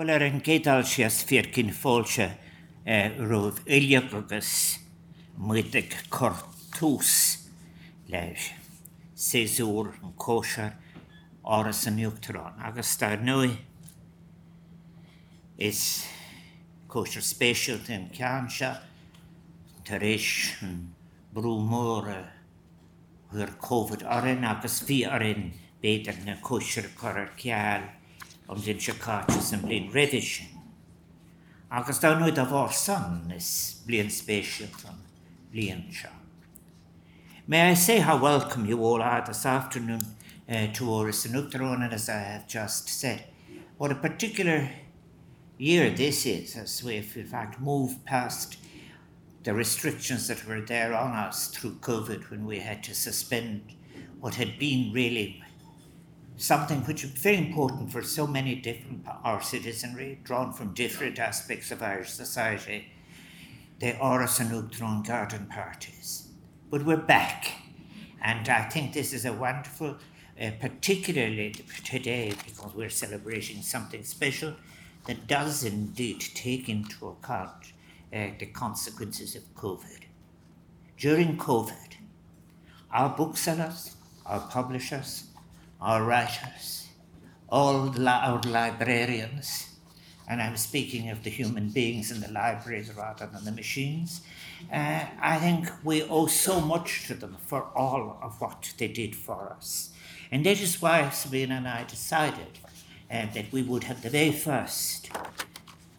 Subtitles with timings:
[0.00, 2.30] Well ar an gédal sias fir cin fáilte
[3.28, 4.78] roh ileach agus
[5.36, 7.10] muidig cortús
[8.08, 8.46] leis
[9.12, 10.72] séúr an cóisiar
[11.44, 12.56] áras an nuachtarrán.
[12.64, 13.52] agus tá nui
[15.58, 16.08] is
[16.88, 18.72] kosher spéisialt in cean se
[19.84, 20.94] tar éis an
[21.34, 22.24] brúmóra
[23.28, 27.99] chuir COVID arin agus bhí arin béidir na kosher choir ceall
[28.50, 30.42] an din sekáte san blin réidir.
[31.70, 34.98] Agus dá nuid a bhar san is blian spéisialt an
[35.52, 36.08] blian se.
[37.46, 40.02] May I say how welcome you all are this afternoon
[40.48, 43.24] uh, to Áras an Uachtaráin, as I have just said.
[43.78, 44.68] What a particular
[45.56, 48.56] year this is, as we've in fact moved past
[49.44, 53.62] the restrictions that were there on us through COVID when we had to suspend
[54.20, 55.40] what had been really
[56.40, 61.70] something which is very important for so many different our citizenry, drawn from different aspects
[61.70, 62.86] of Irish society,
[63.78, 66.28] the Áras an Uachtaráin garden parties.
[66.70, 67.52] But we're back,
[68.22, 69.96] and I think this is a wonderful,
[70.40, 71.52] uh, particularly
[71.84, 74.54] today, because we're celebrating something special
[75.06, 77.72] that does indeed take into account
[78.14, 80.04] uh, the consequences of COVID.
[80.96, 81.96] During COVID,
[82.90, 85.29] our booksellers, our publishers,
[85.80, 86.88] our writers,
[87.48, 89.70] all the, our librarians,
[90.28, 94.20] and I'm speaking of the human beings in the libraries rather than the machines,
[94.72, 99.16] uh, I think we owe so much to them for all of what they did
[99.16, 99.90] for us.
[100.30, 102.60] And that is why Sabina and I decided
[103.10, 105.10] uh, that we would have the very first,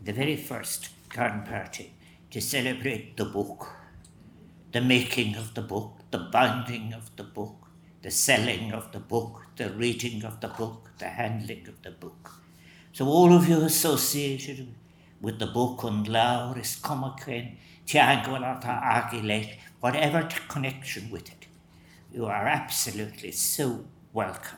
[0.01, 1.93] the very first garden party
[2.29, 3.67] to celebrate the book,
[4.71, 7.67] the making of the book, the binding of the book,
[8.01, 12.31] the selling of the book, the reading of the book, the handling of the book.
[12.93, 14.73] So all of you associated
[15.21, 21.45] with the book on Laur is Comacain, Tiagualata Agile, whatever connection with it,
[22.11, 24.57] you are absolutely so welcome.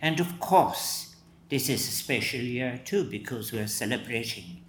[0.00, 1.16] And of course,
[1.48, 4.62] this is a special year too because we are celebrating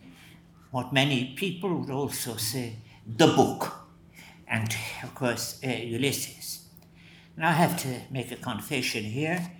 [0.71, 3.71] what many people would also say the book
[4.47, 6.60] and of course uh, Ulysses.
[7.35, 9.51] And I have to make a confession here.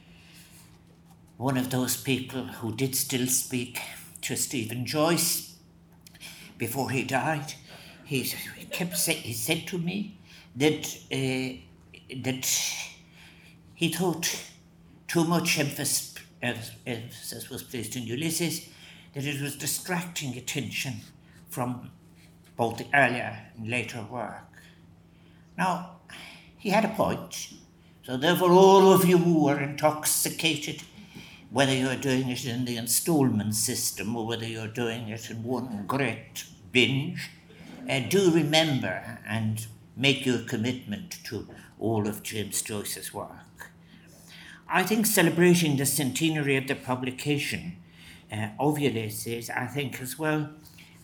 [1.38, 3.80] One of those people who did still speak
[4.22, 5.56] to Stephen Joyce
[6.58, 7.56] before he died,
[8.06, 8.24] he
[8.70, 10.18] kept say, he said to me
[10.56, 11.58] that uh,
[12.24, 12.46] that
[13.74, 14.44] he thought
[15.08, 18.68] too much emphasis emphasis was placed in Ulysses,
[19.14, 21.02] that it was distracting attention
[21.50, 21.92] from
[22.58, 24.52] both the earlier and later work.
[25.58, 25.98] Now,
[26.58, 27.54] he had a point.
[28.04, 30.82] So, therefore, all of you who are intoxicated,
[31.52, 35.86] whether you're doing it in the installment system or whether you're doing it in one
[35.86, 37.30] great binge,
[37.88, 41.48] uh, do remember and make your commitment to
[41.80, 43.70] all of James Joyce's work.
[44.68, 47.78] I think celebrating the centenary of the publication
[48.32, 50.50] uh, of Ulysses, I think as well,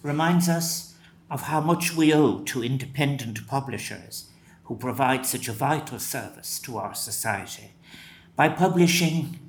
[0.01, 0.95] reminds us
[1.29, 4.29] of how much we owe to independent publishers
[4.67, 7.71] who provide such a vital service to our society
[8.35, 9.39] by publishing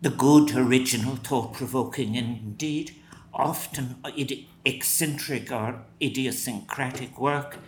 [0.00, 2.94] the good, original, thought provoking, and indeed
[3.32, 3.96] often
[4.64, 7.58] eccentric or idiosyncratic work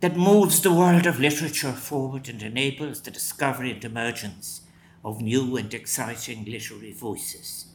[0.00, 4.60] that moves the world of literature forward and enables the discovery and emergence
[5.02, 7.66] of new and exciting literary voices.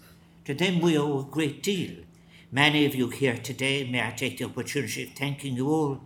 [0.46, 2.04] To them we owe a great deal.
[2.52, 6.02] Many of you here today, may I take the opportunity of thanking you all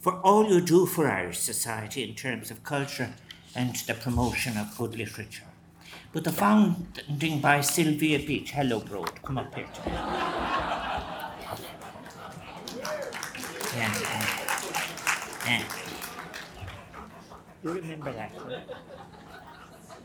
[0.00, 3.14] for all you do for Irish society in terms of culture
[3.54, 5.44] and the promotion of good literature.
[6.12, 9.68] But the founding by Sylvia Beach, hello, Broad, come up here.
[13.76, 13.94] Yeah.
[15.46, 15.62] Yeah.
[17.62, 18.32] You remember that?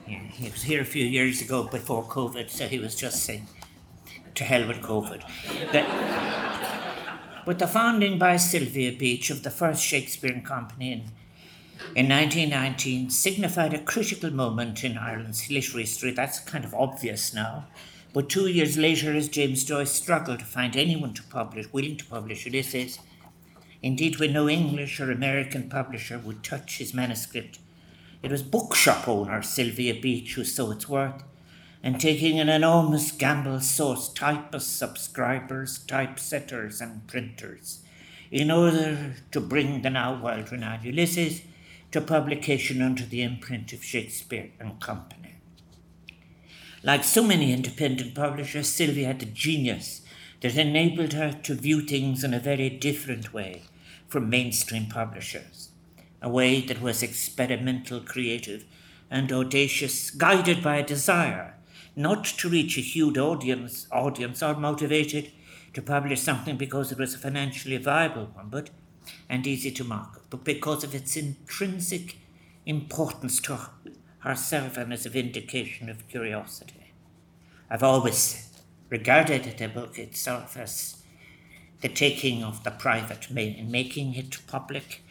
[0.07, 3.47] Yeah, he was here a few years ago before COVID, so he was just saying,
[4.35, 5.23] to hell with COVID.
[5.71, 5.85] But,
[7.45, 10.99] but the founding by Sylvia Beach of the first Shakespeare Company in,
[11.95, 16.11] in 1919 signified a critical moment in Ireland's literary history.
[16.11, 17.67] That's kind of obvious now.
[18.13, 22.05] But two years later, as James Joyce struggled to find anyone to publish, willing to
[22.05, 22.99] publish Ulysses,
[23.85, 27.59] Indeed, when no English or American publisher would touch his manuscript,
[28.23, 31.23] it was bookshop owner Sylvia Beach who saw its worth,
[31.85, 37.81] and taking an enormous gamble sourced typists, subscribers, typesetters, and printers
[38.31, 41.43] in order to bring the now world renowned Ulysses
[41.91, 45.35] to publication under the imprint of Shakespeare and Company.
[46.81, 50.01] Like so many independent publishers, Sylvia had the genius
[50.41, 53.61] that enabled her to view things in a very different way
[54.07, 55.69] from mainstream publishers,
[56.19, 58.65] a way that was experimental, creative,
[59.11, 61.55] and audacious, guided by a desire
[61.95, 65.31] not to reach a huge audience, audience or motivated
[65.73, 68.69] to publish something because it was a financially viable one, but
[69.29, 72.17] and easy to market, but because of its intrinsic
[72.65, 73.59] importance to
[74.19, 76.93] herself and as a vindication of curiosity.
[77.69, 78.49] I've always
[78.89, 81.03] regarded the book itself as
[81.81, 85.03] the taking of the private and making it public,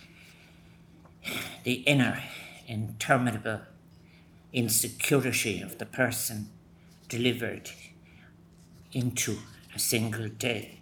[1.62, 2.22] the inner,
[2.66, 3.60] interminable
[4.52, 6.50] insecurity of the person
[7.14, 7.70] delivered
[8.92, 9.38] into
[9.74, 10.80] a single day.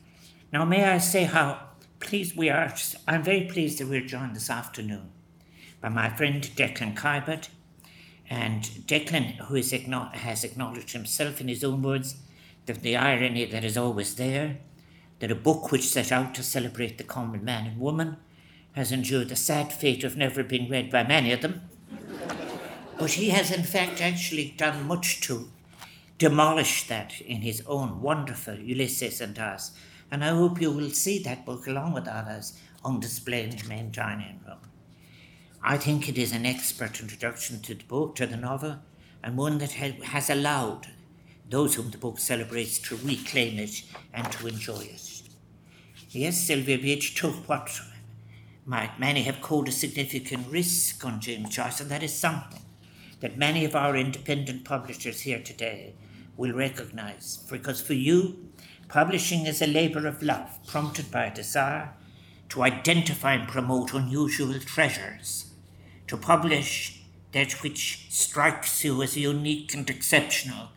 [0.51, 1.61] Now, may I say how
[2.01, 2.75] pleased we are?
[3.07, 5.11] I'm very pleased that we're joined this afternoon
[5.83, 7.49] by my friend Declan Kiberd.
[8.31, 12.17] And Declan, who has acknowledged himself in his own words
[12.65, 14.57] that the irony that is always there,
[15.19, 18.17] that a book which set out to celebrate the common man and woman
[18.73, 21.61] has endured the sad fate of never being read by many of them.
[22.99, 25.51] But he has, in fact, actually done much to
[26.23, 29.73] demolish that in his own wonderful Ulysses and Us.
[30.09, 33.67] And I hope you will see that book along with others on display in the
[33.67, 34.61] main dining room.
[35.65, 38.79] I think it is an expert introduction to the book, to the novel,
[39.25, 40.87] and one that has allowed
[41.51, 43.83] those whom the book celebrates to reclaim it
[44.15, 45.23] and to enjoy it.
[46.11, 47.81] Yes, Sylvia Beach took what
[48.65, 52.63] might many have called a significant risk on James Joyce, and that is something
[53.19, 55.95] that many of our independent publishers here today
[56.37, 57.39] will recognize.
[57.51, 58.49] Because for you,
[58.89, 61.91] publishing is a labor of love prompted by a desire
[62.51, 65.53] to identify and promote unusual treasures,
[66.07, 67.03] to publish
[67.33, 70.69] that which strikes you as unique and exceptional,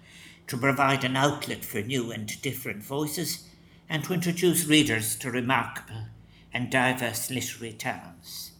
[0.47, 3.49] to provide an outlet for new and different voices,
[3.89, 6.05] and to introduce readers to remarkable
[6.53, 8.51] and diverse literary talents.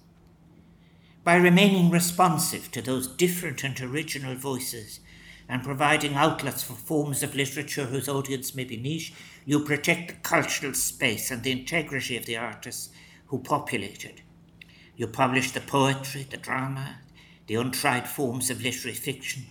[1.24, 5.00] By remaining responsive to those different and original voices
[5.48, 9.14] and providing outlets for forms of literature whose audience may be niche,
[9.46, 12.90] you protect the cultural space and the integrity of the artists
[13.28, 14.22] who populate it.
[14.96, 16.98] You publish the poetry, the drama,
[17.48, 19.44] the untried forms of literary fiction,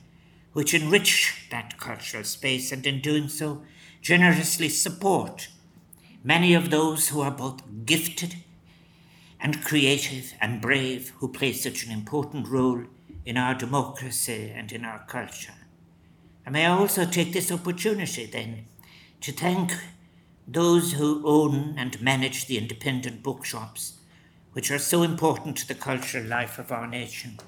[0.52, 3.62] which enrich that cultural space and in doing so
[4.00, 5.49] generously support
[6.23, 8.37] many of those who are both gifted
[9.41, 12.85] and creative and brave who play such an important role
[13.26, 15.52] in our democracy and in our culture.
[16.46, 18.67] I may also take this opportunity then
[19.23, 19.73] to thank
[20.46, 23.94] those who own and manage the independent bookshops,
[24.52, 27.38] which are so important to the cultural life of our nation.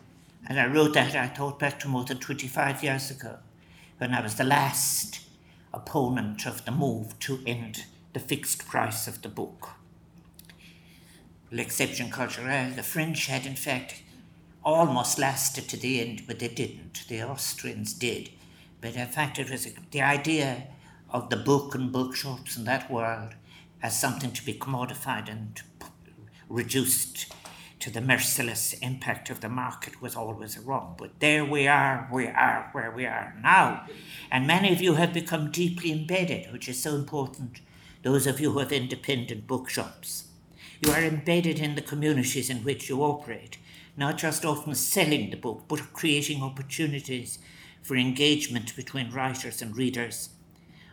[0.48, 3.38] And I wrote that, I thought, back to more than 25 years ago,
[3.98, 5.20] when I was the last
[5.74, 7.84] opponent of the move to end
[8.14, 9.70] the fixed price of the book.
[11.50, 14.02] L'exception culturelle, the French had in fact
[14.64, 17.06] almost lasted to the end, but they didn't.
[17.08, 18.30] The Austrians did.
[18.80, 20.68] But in fact, it was the idea
[21.10, 23.34] of the book and bookshops and that world
[23.82, 25.60] as something to be commodified and
[26.48, 27.32] reduced
[27.78, 30.94] to the merciless impact of the market was always wrong.
[30.98, 33.86] But there we are, we are where we are now.
[34.30, 37.60] And many of you have become deeply embedded, which is so important.
[38.02, 40.28] Those of you who have independent bookshops.
[40.84, 43.58] You are embedded in the communities in which you operate,
[43.96, 47.38] not just often selling the book, but creating opportunities
[47.86, 50.30] for engagement between writers and readers,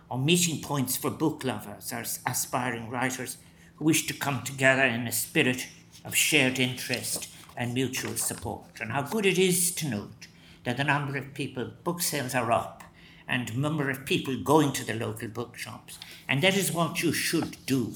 [0.09, 3.37] or meeting points for book lovers or aspiring writers
[3.77, 5.67] who wish to come together in a spirit
[6.05, 8.79] of shared interest and mutual support.
[8.79, 10.27] And how good it is to note
[10.65, 12.83] that the number of people, book sales are up,
[13.27, 15.97] and number of people going to the local bookshops.
[16.29, 17.93] And that is what you should do.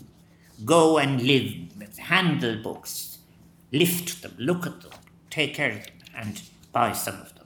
[0.66, 1.54] Go and live,
[2.00, 3.20] handle books,
[3.72, 4.92] lift them, look at them,
[5.30, 7.37] take care of them, and buy some of them.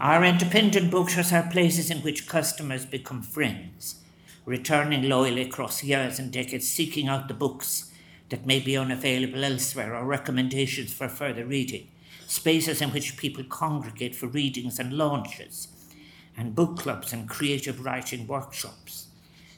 [0.00, 3.96] Our independent bookshops are places in which customers become friends,
[4.44, 7.90] returning loyally across years and decades, seeking out the books
[8.28, 11.88] that may be unavailable elsewhere or recommendations for further reading,
[12.26, 15.68] spaces in which people congregate for readings and launches,
[16.36, 19.06] and book clubs and creative writing workshops,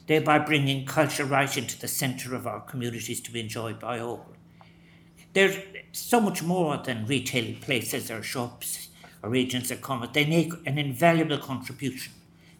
[0.07, 4.25] thereby bringing culture right into the centre of our communities to be enjoyed by all.
[5.33, 5.57] There's
[5.91, 8.88] so much more than retail places or shops
[9.35, 12.13] agents of commerce, they make an invaluable contribution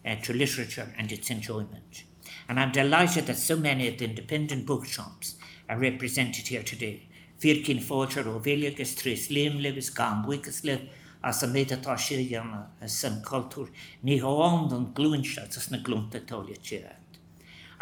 [0.04, 2.04] uh, to literature and its enjoyment.
[2.48, 5.36] And I'm delighted that so many of the independent bookshops
[5.68, 7.08] are represented here today.
[7.38, 10.88] Firkin Forger, Ovelia, Gestris, Lim, Lewis, Gam, Wickesley,
[11.22, 13.68] as a méid atá sé dhéanana san cultúr
[14.02, 16.94] ní háán an glúinse as na glúntatólia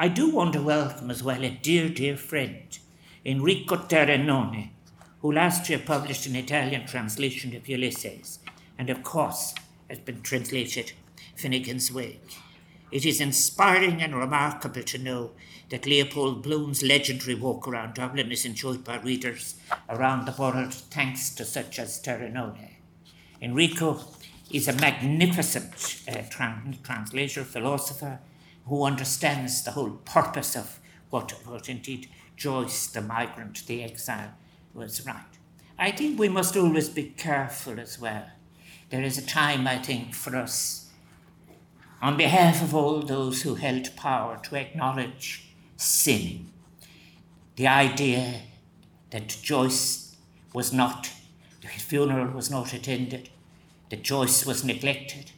[0.01, 2.79] I do want to welcome as well a dear, dear friend,
[3.25, 4.71] Enrico Terrinoni,
[5.21, 8.39] who last year published an Italian translation of Ulysses,
[8.79, 9.55] and of course
[9.91, 10.93] has been translated
[11.35, 12.39] Finnegan's Wake.
[12.91, 15.33] It is inspiring and remarkable to know
[15.69, 19.57] that Leopold Bloom's legendary walk around Dublin is enjoyed by readers
[19.91, 22.77] around the world thanks to such as Terrinoni.
[23.43, 24.01] Enrico
[24.51, 28.21] is a magnificent uh, trans- translator, philosopher,
[28.67, 30.79] who understands the whole purpose of
[31.11, 34.33] what, what indeed Joyce, the migrant, the exile,
[34.73, 35.23] was right.
[35.79, 38.27] I think we must always be careful as well.
[38.91, 40.91] There is a time, I think, for us,
[42.01, 46.51] on behalf of all those who held power, to acknowledge sin.
[47.57, 48.43] The idea
[49.11, 50.17] that Joyce
[50.55, 51.11] was not
[51.69, 53.31] his funeral was not attended,
[53.91, 55.33] that Joyce was neglected,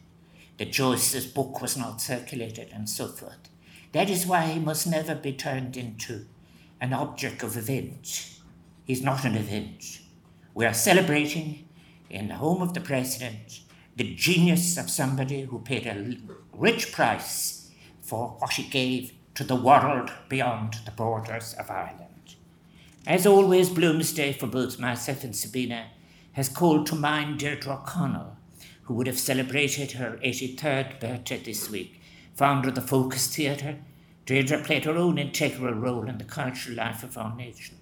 [0.57, 3.49] that Joyce's book was not circulated, and so forth.
[3.91, 6.25] That is why he must never be turned into
[6.79, 8.29] an object of event.
[8.85, 9.99] He's not an event.
[10.53, 11.67] We are celebrating
[12.11, 13.61] in the home of the president
[13.95, 16.17] the genius of somebody who paid a
[16.53, 17.69] rich price
[18.01, 22.35] for what he gave to the world beyond the borders of Ireland.
[23.05, 25.87] As always, Bloomsday for both myself and Sabina
[26.33, 28.37] has called to mind Deirdre O'Connell,
[28.83, 32.01] who would have celebrated her 83rd birthday this week,
[32.35, 33.77] founder of the Focus Theatre.
[34.25, 37.77] Deirdre played her own integral role in the cultural life of our nation.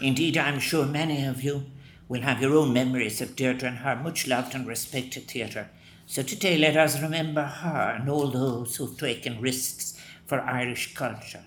[0.00, 1.66] Indeed, I'm sure many of you
[2.08, 5.68] will have your own memories of Deirdre and her much loved and respected theatre.
[6.06, 11.44] So today, let us remember her and all those who've taken risks for Irish culture.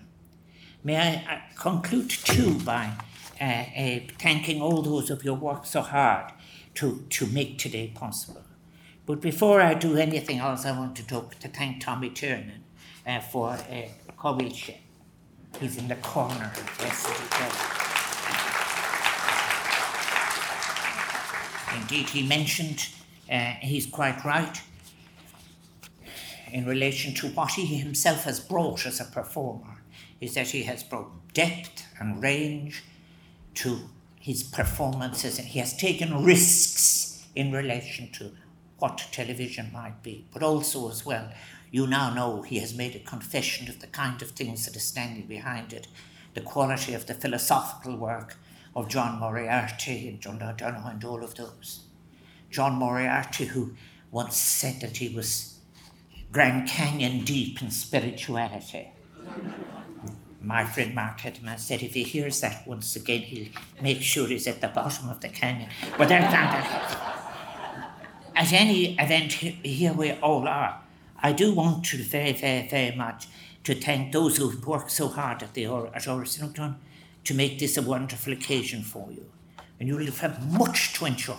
[0.84, 2.92] May I uh, conclude too by
[3.40, 6.32] uh, uh, thanking all those of you who worked so hard
[6.74, 8.42] to, to make today possible.
[9.04, 12.62] But before I do anything else, I want to talk to thank Tommy Tiernan
[13.06, 13.88] uh, for uh,
[15.60, 16.52] He's in the corner.
[16.80, 17.81] Yes,
[21.80, 22.88] Indeed, he mentioned,
[23.30, 24.60] uh, he's quite right,
[26.50, 29.82] in relation to what he himself has brought as a performer,
[30.20, 32.84] is that he has brought depth and range
[33.54, 33.88] to
[34.20, 38.30] his performances and he has taken risks in relation to
[38.78, 40.26] what television might be.
[40.32, 41.30] But also, as well,
[41.70, 44.80] you now know he has made a confession of the kind of things that are
[44.80, 45.88] standing behind it,
[46.34, 48.36] the quality of the philosophical work
[48.74, 51.84] of John Moriarty and John O'Donoghue and all of those.
[52.50, 53.74] John Moriarty, who
[54.10, 55.58] once said that he was
[56.30, 58.92] Grand Canyon deep in spirituality
[60.42, 63.48] my friend Mark Hederman said if he hears that once again, he'll
[63.80, 65.70] make sure he's at the bottom of the canyon.
[65.96, 66.52] But that's not
[68.34, 70.80] At any event, here we all are.
[71.22, 73.28] I do want to very, very, very much
[73.64, 76.52] to thank those who've worked so hard at the at Orison
[77.24, 79.30] to make this a wonderful occasion for you.
[79.78, 81.34] And you'll have much to enjoy.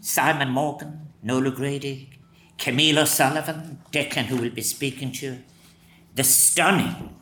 [0.00, 2.10] Simon Morgan, Nola Grady,
[2.58, 5.38] Camille O'Sullivan, Declan, who will be speaking to you,
[6.14, 7.14] the stunning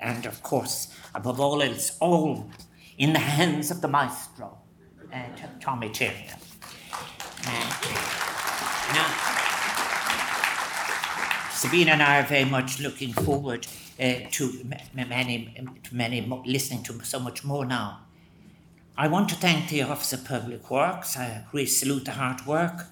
[0.00, 2.48] and of course, above all else, all
[2.98, 4.58] in the hands of the maestro,
[5.12, 5.22] uh,
[5.60, 6.38] Tommy Tiernan.
[7.44, 7.76] Uh,
[8.92, 9.35] now,
[11.56, 13.66] Sabina and I are very much looking forward
[13.98, 15.56] uh, to many,
[15.90, 18.00] many listening to so much more now.
[18.94, 21.16] I want to thank the Office of Public Works.
[21.16, 22.88] I really salute the hard work,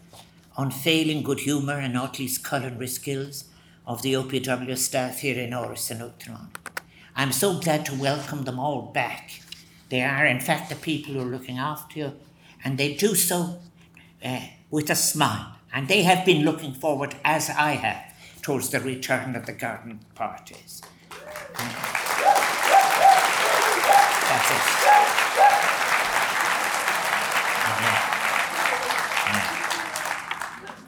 [0.57, 3.45] unfailing good humour, and not least culinary skills
[3.87, 6.49] of the OPW staff here in Áras an Uachtaráin.
[7.15, 9.43] I'm so glad to welcome them all back.
[9.91, 12.13] They are, in fact, the people who are looking after you,
[12.65, 13.59] and they do so
[14.25, 14.41] uh,
[14.71, 15.59] with a smile.
[15.71, 18.14] And they have been looking forward, as I have,
[18.45, 20.83] towards the return of the garden parties.
[24.29, 24.61] That's it.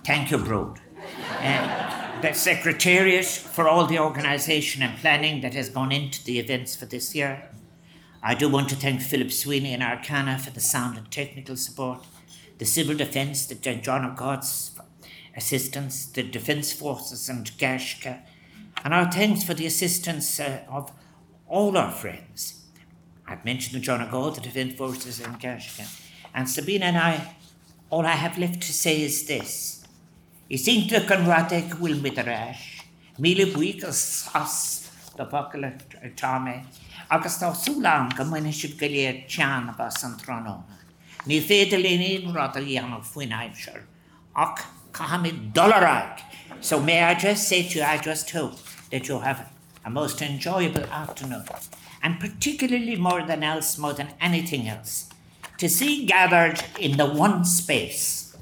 [0.04, 0.80] Thank you, Broad.
[1.40, 6.76] Uh, the Secretariat for all the organisation and planning that has gone into the events
[6.76, 7.48] for this year.
[8.22, 12.04] I do want to thank Philip Sweeney and Arcana for the sound and technical support,
[12.58, 14.75] the Civil Defence, the John of God's
[15.36, 18.20] assistance, the Defence Forces and Gashka,
[18.84, 20.90] and our thanks for the assistance uh, of
[21.48, 22.64] all our friends.
[23.26, 25.86] I've mentioned John God, the Defence Forces and Gashka.
[26.34, 27.36] And Sabina and I,
[27.90, 29.84] all I have left to say is this.
[30.48, 31.00] Is inte
[31.80, 32.82] will mit rash.
[33.18, 35.72] Mille buikas as the pakala
[36.14, 36.66] tame.
[44.96, 46.20] Cahamid dollarag.
[46.60, 48.58] So may I just say to you, I just hope
[48.90, 49.52] that you have
[49.84, 51.44] a most enjoyable afternoon,
[52.02, 55.10] and particularly more than else, more than anything else,
[55.58, 58.36] to see gathered in the one space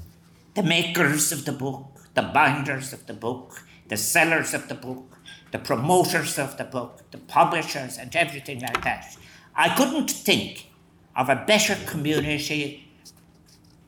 [0.53, 5.17] the makers of the book, the binders of the book, the sellers of the book,
[5.51, 9.17] the promoters of the book, the publishers, and everything like that.
[9.55, 10.71] I couldn't think
[11.15, 12.84] of a better community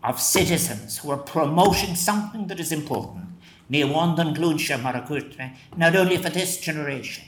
[0.08, 3.26] of citizens who are promoting something that is important.
[3.70, 7.26] Ní bhhain glúnse not only for this generation,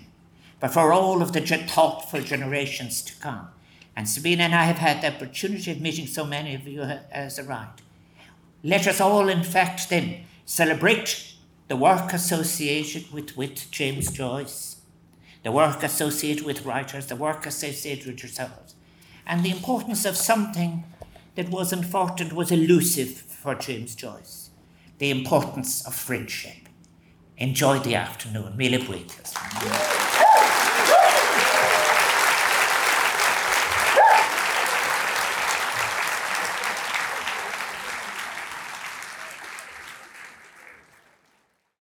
[0.62, 3.50] but for all of the thoughtful generations to come.
[3.98, 7.00] And Sabina and I have had the opportunity of meeting so many of you uh,
[7.12, 7.82] as a right.
[8.64, 11.34] Let us all, in fact, then celebrate
[11.68, 14.78] the work associated with, with James Joyce,
[15.44, 18.76] the work associated with writers, the work associated with yourselves,
[19.28, 20.86] and the importance of something
[21.40, 24.50] that was important, was elusive for James Joyce
[24.98, 26.68] the importance of friendship.
[27.38, 28.58] Enjoy the afternoon.
[28.58, 28.82] Mille.